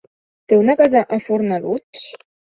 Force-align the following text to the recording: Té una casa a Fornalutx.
Té 0.53 0.57
una 0.61 0.75
casa 0.79 1.03
a 1.19 1.21
Fornalutx. 1.27 2.05